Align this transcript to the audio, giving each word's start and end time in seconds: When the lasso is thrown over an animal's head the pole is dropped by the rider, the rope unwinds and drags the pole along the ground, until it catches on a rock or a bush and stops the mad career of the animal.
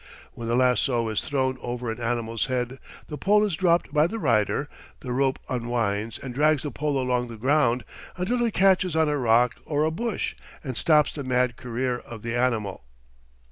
When 0.33 0.47
the 0.47 0.55
lasso 0.55 1.09
is 1.09 1.21
thrown 1.23 1.59
over 1.61 1.91
an 1.91 2.01
animal's 2.01 2.47
head 2.47 2.79
the 3.05 3.19
pole 3.19 3.45
is 3.45 3.55
dropped 3.55 3.93
by 3.93 4.07
the 4.07 4.17
rider, 4.17 4.67
the 5.01 5.11
rope 5.11 5.37
unwinds 5.47 6.17
and 6.17 6.33
drags 6.33 6.63
the 6.63 6.71
pole 6.71 6.97
along 6.99 7.27
the 7.27 7.37
ground, 7.37 7.85
until 8.17 8.43
it 8.43 8.55
catches 8.55 8.95
on 8.95 9.09
a 9.09 9.17
rock 9.19 9.57
or 9.63 9.83
a 9.83 9.91
bush 9.91 10.33
and 10.63 10.75
stops 10.75 11.13
the 11.13 11.23
mad 11.23 11.55
career 11.55 11.99
of 11.99 12.23
the 12.23 12.35
animal. 12.35 12.83